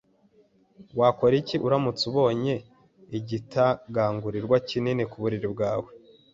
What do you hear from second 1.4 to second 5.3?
iki uramutse ubonye igitagangurirwa kinini ku